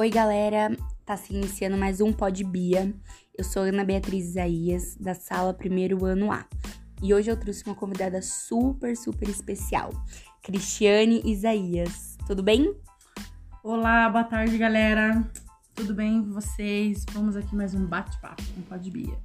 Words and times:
Oi, 0.00 0.08
galera! 0.08 0.74
Tá 1.04 1.14
se 1.14 1.34
iniciando 1.34 1.76
mais 1.76 2.00
um 2.00 2.10
Pod 2.10 2.42
Bia. 2.42 2.90
Eu 3.36 3.44
sou 3.44 3.64
Ana 3.64 3.84
Beatriz 3.84 4.28
Isaías, 4.30 4.96
da 4.96 5.12
sala 5.12 5.52
primeiro 5.52 6.06
ano 6.06 6.32
A. 6.32 6.46
E 7.02 7.12
hoje 7.12 7.30
eu 7.30 7.36
trouxe 7.36 7.66
uma 7.66 7.74
convidada 7.74 8.22
super, 8.22 8.96
super 8.96 9.28
especial, 9.28 9.90
Cristiane 10.42 11.20
Isaías. 11.22 12.16
Tudo 12.26 12.42
bem? 12.42 12.74
Olá, 13.62 14.08
boa 14.08 14.24
tarde, 14.24 14.56
galera. 14.56 15.22
Tudo 15.74 15.92
bem 15.92 16.24
com 16.24 16.32
vocês? 16.32 17.04
Vamos 17.12 17.36
aqui 17.36 17.54
mais 17.54 17.74
um 17.74 17.84
bate-papo 17.84 18.42
com 18.54 18.62
Pod 18.62 18.90
Bia. 18.90 19.18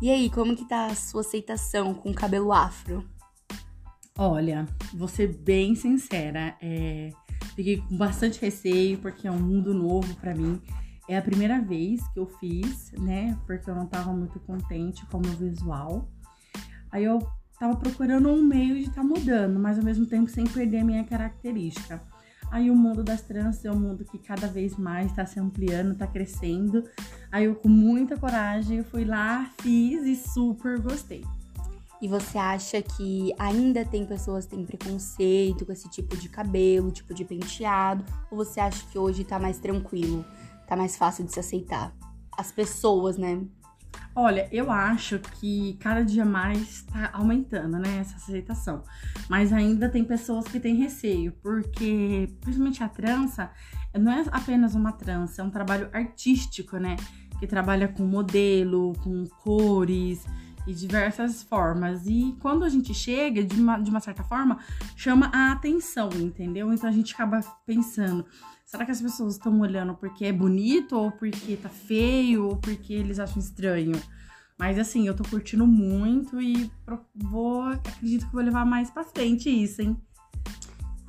E 0.00 0.08
aí, 0.08 0.30
como 0.30 0.56
que 0.56 0.68
tá 0.68 0.86
a 0.86 0.94
sua 0.94 1.22
aceitação 1.22 1.94
com 1.94 2.10
o 2.10 2.14
cabelo 2.14 2.52
afro? 2.52 3.04
Olha, 4.16 4.66
vou 4.94 5.08
ser 5.08 5.36
bem 5.36 5.74
sincera, 5.74 6.56
é 6.62 7.10
Fiquei 7.60 7.76
com 7.76 7.94
bastante 7.94 8.40
receio, 8.40 8.96
porque 9.00 9.28
é 9.28 9.30
um 9.30 9.38
mundo 9.38 9.74
novo 9.74 10.14
para 10.14 10.34
mim. 10.34 10.58
É 11.06 11.18
a 11.18 11.20
primeira 11.20 11.60
vez 11.60 12.00
que 12.08 12.18
eu 12.18 12.24
fiz, 12.24 12.90
né? 12.92 13.36
Porque 13.46 13.68
eu 13.68 13.74
não 13.74 13.84
tava 13.84 14.14
muito 14.14 14.40
contente 14.40 15.04
com 15.04 15.18
o 15.18 15.20
meu 15.20 15.32
visual. 15.32 16.08
Aí 16.90 17.04
eu 17.04 17.18
tava 17.58 17.76
procurando 17.76 18.30
um 18.30 18.42
meio 18.42 18.76
de 18.76 18.84
estar 18.84 19.02
tá 19.02 19.04
mudando, 19.04 19.60
mas 19.60 19.76
ao 19.76 19.84
mesmo 19.84 20.06
tempo 20.06 20.30
sem 20.30 20.46
perder 20.46 20.78
a 20.78 20.84
minha 20.86 21.04
característica. 21.04 22.02
Aí 22.50 22.70
o 22.70 22.74
mundo 22.74 23.04
das 23.04 23.20
trans 23.20 23.62
é 23.62 23.70
um 23.70 23.78
mundo 23.78 24.06
que 24.06 24.16
cada 24.16 24.46
vez 24.46 24.78
mais 24.78 25.10
está 25.10 25.26
se 25.26 25.38
ampliando, 25.38 25.92
está 25.92 26.06
crescendo. 26.06 26.88
Aí 27.30 27.44
eu 27.44 27.54
com 27.56 27.68
muita 27.68 28.16
coragem 28.16 28.78
eu 28.78 28.84
fui 28.84 29.04
lá, 29.04 29.50
fiz 29.60 30.02
e 30.06 30.16
super 30.16 30.80
gostei. 30.80 31.26
E 32.00 32.08
você 32.08 32.38
acha 32.38 32.80
que 32.80 33.32
ainda 33.38 33.84
tem 33.84 34.06
pessoas 34.06 34.46
que 34.46 34.56
têm 34.56 34.64
preconceito 34.64 35.66
com 35.66 35.72
esse 35.72 35.88
tipo 35.90 36.16
de 36.16 36.28
cabelo, 36.28 36.90
tipo 36.90 37.12
de 37.12 37.24
penteado? 37.24 38.04
Ou 38.30 38.38
você 38.38 38.58
acha 38.58 38.84
que 38.86 38.98
hoje 38.98 39.22
tá 39.22 39.38
mais 39.38 39.58
tranquilo, 39.58 40.24
tá 40.66 40.74
mais 40.74 40.96
fácil 40.96 41.24
de 41.24 41.32
se 41.32 41.40
aceitar? 41.40 41.94
As 42.36 42.50
pessoas, 42.50 43.18
né? 43.18 43.42
Olha, 44.14 44.48
eu 44.50 44.70
acho 44.70 45.18
que 45.18 45.74
cada 45.74 46.02
dia 46.02 46.24
mais 46.24 46.82
tá 46.82 47.10
aumentando, 47.12 47.78
né, 47.78 47.98
essa 47.98 48.16
aceitação. 48.16 48.82
Mas 49.28 49.52
ainda 49.52 49.88
tem 49.88 50.02
pessoas 50.02 50.46
que 50.46 50.58
têm 50.58 50.76
receio, 50.76 51.32
porque 51.42 52.28
principalmente 52.40 52.82
a 52.82 52.88
trança 52.88 53.50
não 53.94 54.10
é 54.10 54.24
apenas 54.32 54.74
uma 54.74 54.92
trança, 54.92 55.42
é 55.42 55.44
um 55.44 55.50
trabalho 55.50 55.88
artístico, 55.92 56.76
né? 56.76 56.96
Que 57.38 57.46
trabalha 57.46 57.88
com 57.88 58.04
modelo, 58.04 58.92
com 59.02 59.24
cores 59.42 60.24
e 60.66 60.74
diversas 60.74 61.42
formas. 61.42 62.06
E 62.06 62.36
quando 62.40 62.64
a 62.64 62.68
gente 62.68 62.94
chega, 62.94 63.44
de 63.44 63.60
uma, 63.60 63.78
de 63.78 63.90
uma 63.90 64.00
certa 64.00 64.22
forma, 64.22 64.58
chama 64.96 65.30
a 65.32 65.52
atenção, 65.52 66.10
entendeu? 66.14 66.72
Então 66.72 66.88
a 66.88 66.92
gente 66.92 67.14
acaba 67.14 67.40
pensando. 67.66 68.24
Será 68.64 68.84
que 68.84 68.92
as 68.92 69.02
pessoas 69.02 69.34
estão 69.34 69.58
olhando 69.60 69.94
porque 69.94 70.24
é 70.24 70.32
bonito, 70.32 70.96
ou 70.96 71.10
porque 71.10 71.56
tá 71.56 71.68
feio, 71.68 72.46
ou 72.46 72.56
porque 72.56 72.92
eles 72.92 73.18
acham 73.18 73.38
estranho? 73.38 74.00
Mas 74.56 74.78
assim, 74.78 75.06
eu 75.06 75.16
tô 75.16 75.24
curtindo 75.24 75.66
muito 75.66 76.40
e 76.40 76.70
vou. 77.14 77.62
Acredito 77.62 78.26
que 78.26 78.32
vou 78.32 78.42
levar 78.42 78.64
mais 78.66 78.90
pra 78.90 79.02
frente 79.02 79.48
isso, 79.48 79.80
hein? 79.82 79.96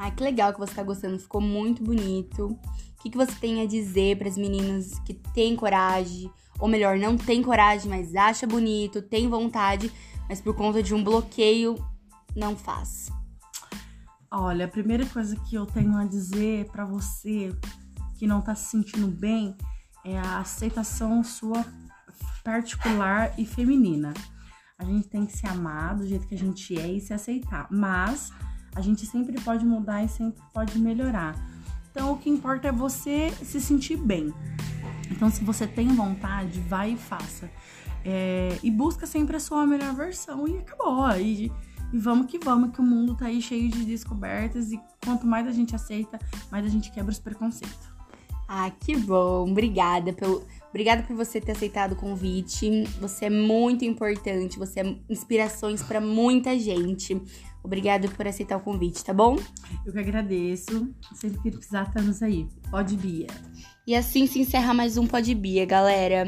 Ah, 0.03 0.09
que 0.09 0.23
legal 0.23 0.51
que 0.51 0.57
você 0.57 0.73
tá 0.73 0.81
gostando, 0.81 1.19
ficou 1.19 1.39
muito 1.39 1.83
bonito. 1.83 2.47
O 2.47 3.03
que, 3.03 3.11
que 3.11 3.15
você 3.15 3.33
tem 3.35 3.61
a 3.61 3.67
dizer 3.67 4.17
para 4.17 4.27
as 4.27 4.35
meninas 4.35 4.97
que 5.05 5.13
têm 5.13 5.55
coragem, 5.55 6.27
ou 6.59 6.67
melhor, 6.67 6.97
não 6.97 7.15
tem 7.15 7.43
coragem, 7.43 7.87
mas 7.87 8.15
acha 8.15 8.47
bonito, 8.47 8.99
tem 9.03 9.29
vontade, 9.29 9.91
mas 10.27 10.41
por 10.41 10.55
conta 10.55 10.81
de 10.81 10.95
um 10.95 11.03
bloqueio 11.03 11.75
não 12.35 12.55
faz. 12.55 13.11
Olha, 14.31 14.65
a 14.65 14.67
primeira 14.67 15.05
coisa 15.05 15.35
que 15.35 15.53
eu 15.53 15.67
tenho 15.67 15.95
a 15.95 16.05
dizer 16.05 16.65
para 16.71 16.83
você 16.83 17.55
que 18.17 18.25
não 18.25 18.41
tá 18.41 18.55
se 18.55 18.71
sentindo 18.71 19.07
bem 19.07 19.55
é 20.03 20.17
a 20.17 20.39
aceitação 20.39 21.23
sua 21.23 21.63
particular 22.43 23.35
e 23.37 23.45
feminina. 23.45 24.15
A 24.79 24.83
gente 24.83 25.07
tem 25.07 25.27
que 25.27 25.37
se 25.37 25.45
amar 25.45 25.95
do 25.95 26.07
jeito 26.07 26.25
que 26.25 26.33
a 26.33 26.39
gente 26.39 26.75
é 26.75 26.91
e 26.91 26.99
se 26.99 27.13
aceitar, 27.13 27.67
mas 27.69 28.31
a 28.75 28.81
gente 28.81 29.05
sempre 29.05 29.39
pode 29.41 29.65
mudar 29.65 30.03
e 30.03 30.07
sempre 30.07 30.41
pode 30.53 30.77
melhorar. 30.79 31.35
Então, 31.91 32.13
o 32.13 32.17
que 32.17 32.29
importa 32.29 32.69
é 32.69 32.71
você 32.71 33.31
se 33.43 33.59
sentir 33.59 33.97
bem. 33.97 34.33
Então, 35.09 35.29
se 35.29 35.43
você 35.43 35.67
tem 35.67 35.89
vontade, 35.89 36.59
vai 36.61 36.93
e 36.93 36.97
faça. 36.97 37.49
É, 38.03 38.57
e 38.63 38.71
busca 38.71 39.05
sempre 39.05 39.35
a 39.35 39.39
sua 39.39 39.67
melhor 39.67 39.93
versão 39.93 40.47
e 40.47 40.57
acabou. 40.57 41.09
E, 41.17 41.51
e 41.91 41.99
vamos 41.99 42.27
que 42.27 42.39
vamos, 42.39 42.71
que 42.71 42.79
o 42.79 42.83
mundo 42.83 43.15
tá 43.15 43.25
aí 43.25 43.41
cheio 43.41 43.69
de 43.69 43.83
descobertas 43.83 44.71
e 44.71 44.79
quanto 45.03 45.27
mais 45.27 45.45
a 45.47 45.51
gente 45.51 45.75
aceita, 45.75 46.17
mais 46.49 46.65
a 46.65 46.69
gente 46.69 46.91
quebra 46.91 47.11
os 47.11 47.19
preconceitos. 47.19 47.91
Ah, 48.47 48.69
que 48.69 48.97
bom! 48.97 49.49
Obrigada 49.49 50.13
pelo. 50.13 50.45
Obrigada 50.71 51.03
por 51.03 51.13
você 51.17 51.41
ter 51.41 51.51
aceitado 51.51 51.91
o 51.91 51.95
convite. 51.97 52.85
Você 53.01 53.25
é 53.25 53.29
muito 53.29 53.83
importante, 53.83 54.57
você 54.57 54.79
é 54.79 54.97
inspirações 55.09 55.83
para 55.83 55.99
muita 55.99 56.57
gente. 56.57 57.21
Obrigada 57.61 58.07
por 58.07 58.25
aceitar 58.25 58.55
o 58.55 58.61
convite, 58.61 59.03
tá 59.03 59.13
bom? 59.13 59.35
Eu 59.85 59.91
que 59.91 59.99
agradeço. 59.99 60.89
Sempre 61.13 61.41
que 61.41 61.51
precisar, 61.51 61.83
estamos 61.83 62.23
aí. 62.23 62.47
Pode 62.69 62.95
Bia. 62.95 63.27
E 63.85 63.93
assim 63.93 64.25
se 64.25 64.39
encerra 64.39 64.73
mais 64.73 64.95
um 64.95 65.05
Pode 65.05 65.35
Bia, 65.35 65.65
galera. 65.65 66.25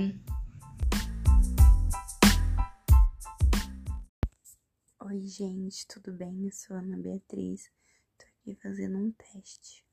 Oi, 5.05 5.21
gente, 5.21 5.87
tudo 5.87 6.11
bem? 6.11 6.47
Eu 6.47 6.51
sou 6.51 6.75
a 6.75 6.79
Ana 6.79 6.97
Beatriz. 6.97 7.71
Tô 8.17 8.25
aqui 8.25 8.59
fazendo 8.61 8.97
um 8.97 9.09
teste. 9.11 9.85